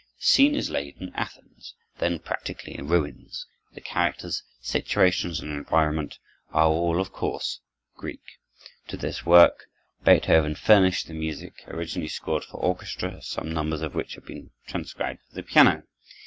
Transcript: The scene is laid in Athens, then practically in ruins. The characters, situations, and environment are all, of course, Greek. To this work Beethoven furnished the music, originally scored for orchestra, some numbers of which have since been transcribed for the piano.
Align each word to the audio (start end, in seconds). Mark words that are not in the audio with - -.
The 0.17 0.23
scene 0.25 0.55
is 0.55 0.71
laid 0.71 0.97
in 0.99 1.13
Athens, 1.13 1.75
then 1.99 2.17
practically 2.17 2.75
in 2.75 2.87
ruins. 2.87 3.45
The 3.75 3.81
characters, 3.81 4.41
situations, 4.59 5.39
and 5.41 5.51
environment 5.51 6.17
are 6.51 6.65
all, 6.65 6.99
of 6.99 7.11
course, 7.11 7.59
Greek. 7.97 8.39
To 8.87 8.97
this 8.97 9.27
work 9.27 9.67
Beethoven 10.03 10.55
furnished 10.55 11.05
the 11.05 11.13
music, 11.13 11.53
originally 11.67 12.07
scored 12.09 12.45
for 12.45 12.57
orchestra, 12.57 13.21
some 13.21 13.53
numbers 13.53 13.83
of 13.83 13.93
which 13.93 14.15
have 14.15 14.23
since 14.23 14.27
been 14.37 14.49
transcribed 14.65 15.21
for 15.29 15.35
the 15.35 15.43
piano. 15.43 15.83